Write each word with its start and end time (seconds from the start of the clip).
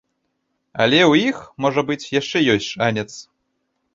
Але 0.85 0.97
ў 1.11 1.33
іх, 1.33 1.37
можа 1.65 1.81
быць, 1.91 2.09
яшчэ 2.19 2.37
ёсць 2.53 2.69
шанец. 2.73 3.07